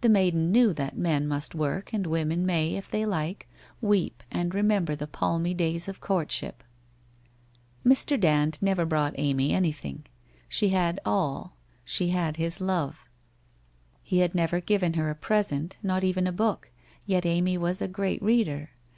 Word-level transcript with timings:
The 0.00 0.08
maiden 0.08 0.50
knew 0.50 0.72
that 0.72 0.98
men 0.98 1.28
must 1.28 1.54
work 1.54 1.92
and 1.92 2.04
women 2.04 2.44
may, 2.44 2.74
if 2.74 2.90
they 2.90 3.06
like, 3.06 3.48
weep, 3.80 4.24
and 4.28 4.52
remember 4.52 4.96
the 4.96 5.06
palmy 5.06 5.54
days 5.54 5.86
of 5.86 6.00
courtship! 6.00 6.64
Mr. 7.86 8.18
Dand 8.18 8.58
never 8.60 8.84
brought 8.84 9.14
Amy 9.16 9.52
anything. 9.52 10.04
She 10.48 10.70
had 10.70 10.98
all— 11.04 11.54
she 11.84 12.08
had 12.08 12.38
his 12.38 12.60
love. 12.60 13.08
He 14.02 14.18
had 14.18 14.34
never 14.34 14.60
given 14.60 14.94
her 14.94 15.10
a 15.10 15.14
present, 15.14 15.76
not 15.80 16.02
even 16.02 16.26
a 16.26 16.32
book, 16.32 16.72
yet 17.06 17.24
Amy 17.24 17.56
was 17.56 17.80
a 17.80 17.86
great 17.86 18.20
reader. 18.20 18.70